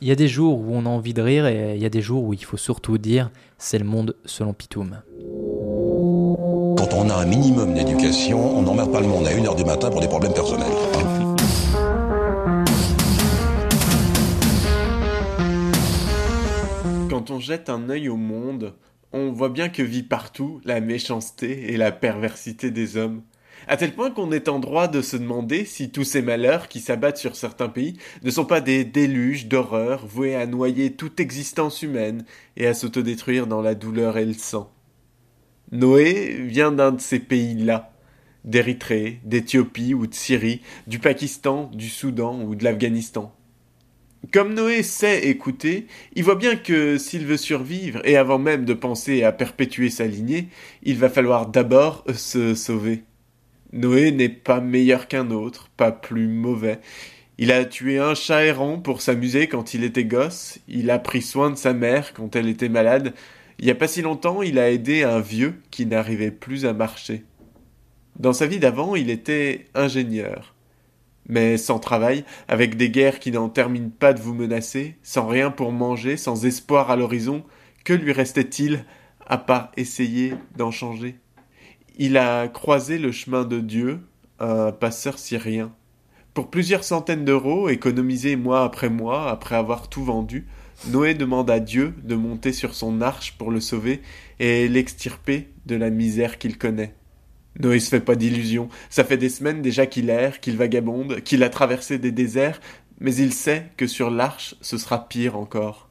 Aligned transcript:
Il 0.00 0.06
y 0.06 0.12
a 0.12 0.14
des 0.14 0.28
jours 0.28 0.60
où 0.60 0.76
on 0.76 0.86
a 0.86 0.88
envie 0.88 1.12
de 1.12 1.20
rire 1.20 1.48
et 1.48 1.74
il 1.74 1.82
y 1.82 1.84
a 1.84 1.88
des 1.88 2.02
jours 2.02 2.22
où 2.22 2.32
il 2.32 2.44
faut 2.44 2.56
surtout 2.56 2.98
dire 2.98 3.32
c'est 3.58 3.80
le 3.80 3.84
monde 3.84 4.14
selon 4.24 4.52
Pitoum. 4.52 5.02
Quand 6.76 6.94
on 6.94 7.10
a 7.10 7.14
un 7.16 7.26
minimum 7.26 7.74
d'éducation, 7.74 8.38
on 8.56 8.62
n'emmerde 8.62 8.92
pas 8.92 9.00
le 9.00 9.08
monde 9.08 9.26
à 9.26 9.32
1h 9.32 9.56
du 9.56 9.64
matin 9.64 9.90
pour 9.90 10.00
des 10.00 10.06
problèmes 10.06 10.32
personnels. 10.32 10.68
Quand 17.10 17.32
on 17.32 17.40
jette 17.40 17.68
un 17.68 17.90
œil 17.90 18.08
au 18.08 18.16
monde, 18.16 18.74
on 19.12 19.32
voit 19.32 19.48
bien 19.48 19.68
que 19.68 19.82
vit 19.82 20.04
partout 20.04 20.60
la 20.64 20.80
méchanceté 20.80 21.72
et 21.72 21.76
la 21.76 21.90
perversité 21.90 22.70
des 22.70 22.96
hommes. 22.96 23.22
À 23.66 23.76
tel 23.76 23.94
point 23.94 24.10
qu'on 24.10 24.32
est 24.32 24.48
en 24.48 24.58
droit 24.58 24.88
de 24.88 25.02
se 25.02 25.16
demander 25.16 25.64
si 25.64 25.90
tous 25.90 26.04
ces 26.04 26.22
malheurs 26.22 26.68
qui 26.68 26.80
s'abattent 26.80 27.18
sur 27.18 27.36
certains 27.36 27.68
pays 27.68 27.98
ne 28.22 28.30
sont 28.30 28.44
pas 28.44 28.60
des 28.60 28.84
déluges 28.84 29.46
d'horreur 29.46 30.06
voués 30.06 30.34
à 30.34 30.46
noyer 30.46 30.92
toute 30.92 31.20
existence 31.20 31.82
humaine 31.82 32.24
et 32.56 32.66
à 32.66 32.74
s'autodétruire 32.74 33.46
dans 33.46 33.62
la 33.62 33.74
douleur 33.74 34.18
et 34.18 34.26
le 34.26 34.34
sang. 34.34 34.70
Noé 35.72 36.38
vient 36.46 36.72
d'un 36.72 36.92
de 36.92 37.00
ces 37.00 37.18
pays-là, 37.18 37.92
d'Érythrée, 38.44 39.20
d'Éthiopie 39.24 39.92
ou 39.92 40.06
de 40.06 40.14
Syrie, 40.14 40.62
du 40.86 40.98
Pakistan, 40.98 41.70
du 41.74 41.88
Soudan 41.88 42.40
ou 42.42 42.54
de 42.54 42.64
l'Afghanistan. 42.64 43.34
Comme 44.32 44.54
Noé 44.54 44.82
sait 44.82 45.28
écouter, 45.28 45.86
il 46.14 46.24
voit 46.24 46.34
bien 46.34 46.56
que 46.56 46.98
s'il 46.98 47.24
veut 47.24 47.36
survivre, 47.36 48.00
et 48.04 48.16
avant 48.16 48.38
même 48.38 48.64
de 48.64 48.74
penser 48.74 49.22
à 49.22 49.32
perpétuer 49.32 49.90
sa 49.90 50.06
lignée, 50.06 50.48
il 50.82 50.96
va 50.96 51.08
falloir 51.08 51.46
d'abord 51.46 52.04
se 52.14 52.54
sauver. 52.54 53.04
Noé 53.72 54.12
n'est 54.12 54.28
pas 54.28 54.60
meilleur 54.60 55.08
qu'un 55.08 55.30
autre, 55.30 55.68
pas 55.76 55.92
plus 55.92 56.26
mauvais. 56.26 56.80
Il 57.36 57.52
a 57.52 57.64
tué 57.64 57.98
un 57.98 58.14
chat 58.14 58.44
errant 58.44 58.78
pour 58.78 59.00
s'amuser 59.00 59.46
quand 59.46 59.74
il 59.74 59.84
était 59.84 60.04
gosse, 60.04 60.58
il 60.68 60.90
a 60.90 60.98
pris 60.98 61.22
soin 61.22 61.50
de 61.50 61.56
sa 61.56 61.72
mère 61.72 62.12
quand 62.14 62.34
elle 62.34 62.48
était 62.48 62.68
malade, 62.68 63.14
il 63.58 63.66
y 63.66 63.70
a 63.70 63.74
pas 63.74 63.88
si 63.88 64.02
longtemps 64.02 64.42
il 64.42 64.58
a 64.58 64.70
aidé 64.70 65.02
un 65.02 65.20
vieux 65.20 65.60
qui 65.70 65.86
n'arrivait 65.86 66.30
plus 66.30 66.64
à 66.66 66.72
marcher. 66.72 67.24
Dans 68.18 68.32
sa 68.32 68.46
vie 68.46 68.58
d'avant 68.58 68.96
il 68.96 69.10
était 69.10 69.66
ingénieur. 69.74 70.54
Mais 71.28 71.58
sans 71.58 71.78
travail, 71.78 72.24
avec 72.48 72.76
des 72.76 72.90
guerres 72.90 73.18
qui 73.20 73.30
n'en 73.30 73.50
terminent 73.50 73.90
pas 73.90 74.14
de 74.14 74.20
vous 74.20 74.34
menacer, 74.34 74.96
sans 75.02 75.26
rien 75.26 75.50
pour 75.50 75.72
manger, 75.72 76.16
sans 76.16 76.46
espoir 76.46 76.90
à 76.90 76.96
l'horizon, 76.96 77.44
que 77.84 77.92
lui 77.92 78.12
restait-il 78.12 78.84
à 79.26 79.36
part 79.36 79.70
essayer 79.76 80.32
d'en 80.56 80.70
changer? 80.70 81.16
Il 81.98 82.16
a 82.16 82.46
croisé 82.46 82.96
le 82.96 83.10
chemin 83.10 83.44
de 83.44 83.58
Dieu, 83.58 84.00
un 84.38 84.70
passeur 84.70 85.18
syrien. 85.18 85.72
Pour 86.32 86.48
plusieurs 86.48 86.84
centaines 86.84 87.24
d'euros, 87.24 87.68
économisés 87.68 88.36
mois 88.36 88.62
après 88.62 88.88
mois, 88.88 89.28
après 89.28 89.56
avoir 89.56 89.88
tout 89.88 90.04
vendu, 90.04 90.46
Noé 90.86 91.14
demande 91.14 91.50
à 91.50 91.58
Dieu 91.58 91.92
de 92.04 92.14
monter 92.14 92.52
sur 92.52 92.74
son 92.74 93.00
arche 93.00 93.36
pour 93.36 93.50
le 93.50 93.58
sauver 93.58 94.00
et 94.38 94.68
l'extirper 94.68 95.48
de 95.66 95.74
la 95.74 95.90
misère 95.90 96.38
qu'il 96.38 96.56
connaît. 96.56 96.94
Noé 97.58 97.80
se 97.80 97.90
fait 97.90 98.00
pas 98.00 98.14
d'illusions. 98.14 98.68
Ça 98.90 99.02
fait 99.02 99.16
des 99.16 99.28
semaines 99.28 99.60
déjà 99.60 99.86
qu'il 99.86 100.08
erre, 100.08 100.38
qu'il 100.38 100.56
vagabonde, 100.56 101.22
qu'il 101.22 101.42
a 101.42 101.50
traversé 101.50 101.98
des 101.98 102.12
déserts, 102.12 102.60
mais 103.00 103.16
il 103.16 103.32
sait 103.32 103.66
que 103.76 103.88
sur 103.88 104.10
l'arche 104.10 104.54
ce 104.60 104.78
sera 104.78 105.08
pire 105.08 105.36
encore 105.36 105.87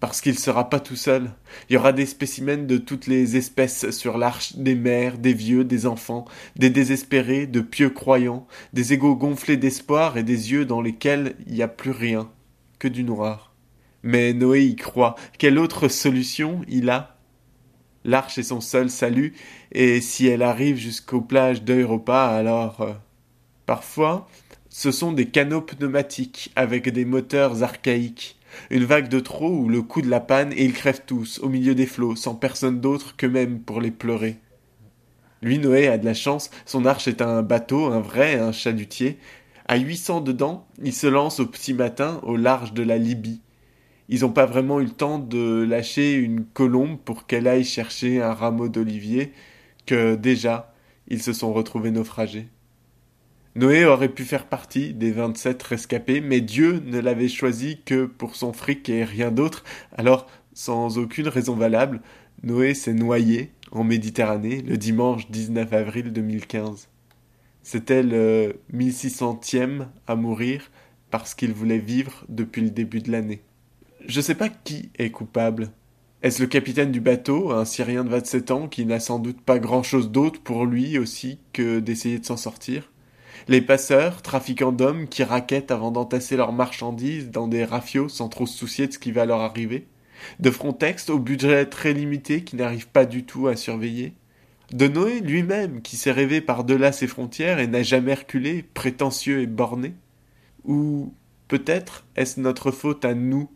parce 0.00 0.20
qu'il 0.20 0.38
sera 0.38 0.68
pas 0.68 0.80
tout 0.80 0.96
seul. 0.96 1.30
Il 1.68 1.74
y 1.74 1.76
aura 1.76 1.92
des 1.92 2.06
spécimens 2.06 2.66
de 2.66 2.76
toutes 2.76 3.06
les 3.06 3.36
espèces 3.36 3.90
sur 3.90 4.18
l'arche, 4.18 4.56
des 4.56 4.74
mères, 4.74 5.18
des 5.18 5.32
vieux, 5.32 5.64
des 5.64 5.86
enfants, 5.86 6.26
des 6.56 6.70
désespérés, 6.70 7.46
de 7.46 7.60
pieux 7.60 7.90
croyants, 7.90 8.46
des 8.72 8.92
égaux 8.92 9.16
gonflés 9.16 9.56
d'espoir 9.56 10.16
et 10.18 10.22
des 10.22 10.52
yeux 10.52 10.64
dans 10.64 10.82
lesquels 10.82 11.36
il 11.46 11.54
n'y 11.54 11.62
a 11.62 11.68
plus 11.68 11.92
rien, 11.92 12.30
que 12.78 12.88
du 12.88 13.04
noir. 13.04 13.54
Mais 14.02 14.32
Noé 14.32 14.64
y 14.64 14.76
croit. 14.76 15.16
Quelle 15.38 15.58
autre 15.58 15.88
solution 15.88 16.60
il 16.68 16.90
a? 16.90 17.16
L'arche 18.04 18.38
est 18.38 18.44
son 18.44 18.60
seul 18.60 18.88
salut, 18.88 19.34
et 19.72 20.00
si 20.00 20.28
elle 20.28 20.42
arrive 20.42 20.76
jusqu'aux 20.76 21.22
plages 21.22 21.62
d'Europa, 21.62 22.26
alors. 22.26 22.80
Euh, 22.82 22.92
parfois, 23.64 24.28
ce 24.68 24.92
sont 24.92 25.10
des 25.10 25.26
canaux 25.26 25.62
pneumatiques 25.62 26.52
avec 26.54 26.88
des 26.88 27.04
moteurs 27.04 27.64
archaïques 27.64 28.35
une 28.70 28.84
vague 28.84 29.08
de 29.08 29.20
trop 29.20 29.50
ou 29.50 29.68
le 29.68 29.82
coup 29.82 30.02
de 30.02 30.10
la 30.10 30.20
panne, 30.20 30.52
et 30.52 30.64
ils 30.64 30.72
crèvent 30.72 31.04
tous, 31.06 31.38
au 31.40 31.48
milieu 31.48 31.74
des 31.74 31.86
flots, 31.86 32.16
sans 32.16 32.34
personne 32.34 32.80
d'autre 32.80 33.16
qu'eux-mêmes 33.16 33.60
pour 33.60 33.80
les 33.80 33.90
pleurer. 33.90 34.38
Lui, 35.42 35.58
Noé, 35.58 35.88
a 35.88 35.98
de 35.98 36.04
la 36.04 36.14
chance, 36.14 36.50
son 36.64 36.86
arche 36.86 37.08
est 37.08 37.22
un 37.22 37.42
bateau, 37.42 37.86
un 37.86 38.00
vrai, 38.00 38.36
un 38.36 38.52
chalutier. 38.52 39.18
À 39.68 39.76
huit 39.76 39.96
cents 39.96 40.20
dedans, 40.20 40.66
il 40.82 40.92
se 40.92 41.06
lance 41.06 41.40
au 41.40 41.46
petit 41.46 41.74
matin 41.74 42.20
au 42.22 42.36
large 42.36 42.72
de 42.72 42.82
la 42.82 42.98
Libye. 42.98 43.40
Ils 44.08 44.20
n'ont 44.20 44.30
pas 44.30 44.46
vraiment 44.46 44.80
eu 44.80 44.84
le 44.84 44.90
temps 44.90 45.18
de 45.18 45.64
lâcher 45.68 46.14
une 46.14 46.44
colombe 46.44 46.98
pour 46.98 47.26
qu'elle 47.26 47.48
aille 47.48 47.64
chercher 47.64 48.22
un 48.22 48.32
rameau 48.32 48.68
d'olivier, 48.68 49.32
que 49.84 50.14
déjà, 50.14 50.72
ils 51.08 51.22
se 51.22 51.32
sont 51.32 51.52
retrouvés 51.52 51.90
naufragés. 51.90 52.48
Noé 53.56 53.86
aurait 53.86 54.10
pu 54.10 54.24
faire 54.24 54.44
partie 54.44 54.92
des 54.92 55.12
vingt-sept 55.12 55.62
rescapés, 55.62 56.20
mais 56.20 56.42
Dieu 56.42 56.82
ne 56.84 56.98
l'avait 56.98 57.26
choisi 57.26 57.80
que 57.86 58.04
pour 58.04 58.36
son 58.36 58.52
fric 58.52 58.86
et 58.90 59.02
rien 59.02 59.30
d'autre, 59.30 59.64
alors, 59.96 60.26
sans 60.52 60.98
aucune 60.98 61.28
raison 61.28 61.54
valable, 61.54 62.02
Noé 62.42 62.74
s'est 62.74 62.92
noyé 62.92 63.52
en 63.72 63.82
Méditerranée 63.82 64.60
le 64.60 64.76
dimanche 64.76 65.30
19 65.30 65.72
avril 65.72 66.12
2015. 66.12 66.88
C'était 67.62 68.02
le 68.02 68.60
1600e 68.74 69.86
à 70.06 70.16
mourir 70.16 70.70
parce 71.10 71.34
qu'il 71.34 71.54
voulait 71.54 71.78
vivre 71.78 72.26
depuis 72.28 72.60
le 72.60 72.70
début 72.70 73.00
de 73.00 73.10
l'année. 73.10 73.40
Je 74.06 74.20
sais 74.20 74.34
pas 74.34 74.50
qui 74.50 74.90
est 74.98 75.10
coupable. 75.10 75.70
Est-ce 76.22 76.42
le 76.42 76.46
capitaine 76.46 76.92
du 76.92 77.00
bateau, 77.00 77.52
un 77.52 77.64
Syrien 77.64 78.04
de 78.04 78.10
27 78.10 78.50
ans 78.50 78.68
qui 78.68 78.84
n'a 78.84 79.00
sans 79.00 79.18
doute 79.18 79.40
pas 79.40 79.58
grand-chose 79.58 80.10
d'autre 80.10 80.42
pour 80.42 80.66
lui 80.66 80.98
aussi 80.98 81.38
que 81.54 81.80
d'essayer 81.80 82.18
de 82.18 82.26
s'en 82.26 82.36
sortir? 82.36 82.90
Les 83.48 83.60
passeurs, 83.60 84.22
trafiquants 84.22 84.72
d'hommes 84.72 85.08
qui 85.08 85.22
raquettent 85.22 85.70
avant 85.70 85.90
d'entasser 85.90 86.36
leurs 86.36 86.52
marchandises 86.52 87.30
dans 87.30 87.48
des 87.48 87.64
rafios 87.64 88.08
sans 88.08 88.28
trop 88.28 88.46
se 88.46 88.56
soucier 88.56 88.86
de 88.86 88.92
ce 88.92 88.98
qui 88.98 89.12
va 89.12 89.26
leur 89.26 89.40
arriver, 89.40 89.86
de 90.40 90.50
Frontex 90.50 91.10
au 91.10 91.18
budget 91.18 91.66
très 91.66 91.92
limité 91.92 92.42
qui 92.42 92.56
n'arrive 92.56 92.88
pas 92.88 93.06
du 93.06 93.24
tout 93.24 93.48
à 93.48 93.56
surveiller, 93.56 94.14
de 94.72 94.88
Noé 94.88 95.20
lui-même 95.20 95.80
qui 95.82 95.96
s'est 95.96 96.12
rêvé 96.12 96.40
par-delà 96.40 96.92
ses 96.92 97.06
frontières 97.06 97.60
et 97.60 97.66
n'a 97.66 97.82
jamais 97.82 98.14
reculé, 98.14 98.62
prétentieux 98.62 99.40
et 99.40 99.46
borné, 99.46 99.94
ou 100.64 101.14
peut-être 101.48 102.04
est-ce 102.16 102.40
notre 102.40 102.70
faute 102.70 103.04
à 103.04 103.14
nous? 103.14 103.48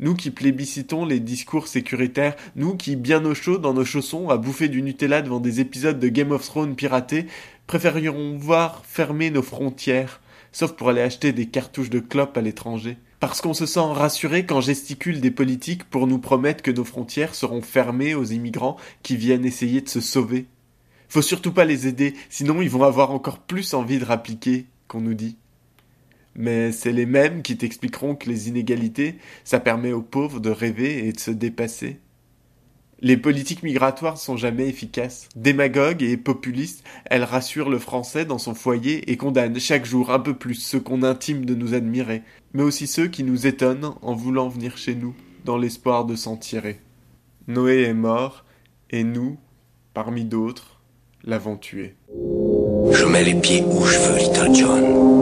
Nous 0.00 0.14
qui 0.14 0.32
plébiscitons 0.32 1.04
les 1.04 1.20
discours 1.20 1.68
sécuritaires, 1.68 2.34
nous 2.56 2.76
qui, 2.76 2.96
bien 2.96 3.24
au 3.24 3.34
chaud 3.34 3.58
dans 3.58 3.74
nos 3.74 3.84
chaussons, 3.84 4.28
à 4.28 4.36
bouffer 4.36 4.68
du 4.68 4.82
Nutella 4.82 5.22
devant 5.22 5.38
des 5.38 5.60
épisodes 5.60 6.00
de 6.00 6.08
Game 6.08 6.32
of 6.32 6.44
Thrones 6.44 6.74
piratés, 6.74 7.26
préférerions 7.66 8.36
voir 8.36 8.84
fermer 8.84 9.30
nos 9.30 9.42
frontières, 9.42 10.20
sauf 10.52 10.72
pour 10.72 10.88
aller 10.88 11.00
acheter 11.00 11.32
des 11.32 11.46
cartouches 11.46 11.90
de 11.90 12.00
clopes 12.00 12.36
à 12.36 12.40
l'étranger. 12.40 12.98
Parce 13.20 13.40
qu'on 13.40 13.54
se 13.54 13.66
sent 13.66 13.80
rassuré 13.80 14.44
quand 14.44 14.60
gesticulent 14.60 15.20
des 15.20 15.30
politiques 15.30 15.84
pour 15.84 16.06
nous 16.06 16.18
promettre 16.18 16.62
que 16.62 16.70
nos 16.70 16.84
frontières 16.84 17.34
seront 17.34 17.62
fermées 17.62 18.14
aux 18.14 18.24
immigrants 18.24 18.76
qui 19.02 19.16
viennent 19.16 19.46
essayer 19.46 19.80
de 19.80 19.88
se 19.88 20.00
sauver. 20.00 20.46
Faut 21.08 21.22
surtout 21.22 21.52
pas 21.52 21.64
les 21.64 21.86
aider, 21.86 22.14
sinon 22.28 22.60
ils 22.60 22.70
vont 22.70 22.82
avoir 22.82 23.10
encore 23.10 23.38
plus 23.38 23.72
envie 23.74 23.98
de 23.98 24.04
rappliquer, 24.04 24.66
qu'on 24.88 25.00
nous 25.00 25.14
dit 25.14 25.36
mais 26.36 26.72
c'est 26.72 26.92
les 26.92 27.06
mêmes 27.06 27.42
qui 27.42 27.56
t'expliqueront 27.56 28.16
que 28.16 28.28
les 28.28 28.48
inégalités, 28.48 29.18
ça 29.44 29.60
permet 29.60 29.92
aux 29.92 30.02
pauvres 30.02 30.40
de 30.40 30.50
rêver 30.50 31.06
et 31.06 31.12
de 31.12 31.20
se 31.20 31.30
dépasser. 31.30 32.00
Les 33.00 33.16
politiques 33.16 33.62
migratoires 33.62 34.18
sont 34.18 34.36
jamais 34.36 34.68
efficaces. 34.68 35.28
Démagogues 35.36 36.02
et 36.02 36.16
populistes, 36.16 36.84
elles 37.06 37.24
rassurent 37.24 37.68
le 37.68 37.78
français 37.78 38.24
dans 38.24 38.38
son 38.38 38.54
foyer 38.54 39.10
et 39.10 39.16
condamnent 39.16 39.58
chaque 39.58 39.84
jour 39.84 40.10
un 40.10 40.20
peu 40.20 40.34
plus 40.34 40.54
ceux 40.54 40.80
qu'on 40.80 41.02
intime 41.02 41.44
de 41.44 41.54
nous 41.54 41.74
admirer, 41.74 42.22
mais 42.52 42.62
aussi 42.62 42.86
ceux 42.86 43.08
qui 43.08 43.24
nous 43.24 43.46
étonnent 43.46 43.92
en 44.00 44.14
voulant 44.14 44.48
venir 44.48 44.78
chez 44.78 44.94
nous, 44.94 45.14
dans 45.44 45.58
l'espoir 45.58 46.04
de 46.04 46.16
s'en 46.16 46.36
tirer. 46.36 46.80
Noé 47.46 47.82
est 47.82 47.94
mort, 47.94 48.44
et 48.90 49.04
nous, 49.04 49.38
parmi 49.92 50.24
d'autres, 50.24 50.80
l'avons 51.24 51.56
tué. 51.56 51.96
Je 52.92 53.04
mets 53.04 53.24
les 53.24 53.34
pieds 53.34 53.64
où 53.66 53.84
je 53.84 53.98
veux, 53.98 54.18
Little 54.18 54.54
John. 54.54 55.14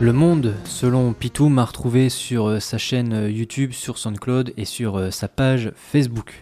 Le 0.00 0.14
Monde, 0.14 0.54
selon 0.64 1.12
Pitou, 1.12 1.50
m'a 1.50 1.66
retrouvé 1.66 2.08
sur 2.08 2.46
euh, 2.46 2.58
sa 2.58 2.78
chaîne 2.78 3.12
euh, 3.12 3.30
YouTube, 3.30 3.72
sur 3.72 3.98
SoundCloud 3.98 4.54
et 4.56 4.64
sur 4.64 4.96
euh, 4.96 5.10
sa 5.10 5.28
page 5.28 5.72
Facebook. 5.76 6.38